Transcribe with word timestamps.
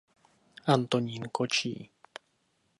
Antonín 0.75 1.23
Kočí. 1.35 1.73